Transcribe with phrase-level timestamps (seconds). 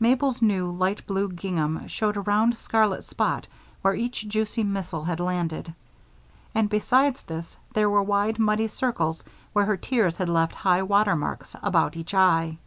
[0.00, 3.46] Mabel's new light blue gingham showed a round scarlet spot
[3.82, 5.72] where each juicy missile had landed;
[6.56, 9.22] and besides this, there were wide muddy circles
[9.52, 12.58] where her tears had left highwater marks about each eye.